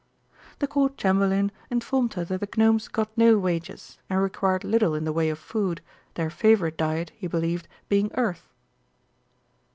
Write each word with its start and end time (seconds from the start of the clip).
The 0.57 0.65
Court 0.67 0.97
Chamberlain 0.97 1.51
informed 1.69 2.15
her 2.15 2.25
that 2.25 2.39
the 2.39 2.49
Gnomes 2.57 2.87
got 2.87 3.15
no 3.15 3.37
wages 3.37 3.99
and 4.09 4.19
required 4.19 4.63
little 4.63 4.95
in 4.95 5.03
the 5.03 5.13
way 5.13 5.29
of 5.29 5.37
food, 5.37 5.79
their 6.15 6.31
favourite 6.31 6.75
diet, 6.75 7.11
he 7.15 7.27
believed, 7.27 7.67
being 7.87 8.09
earth. 8.15 8.49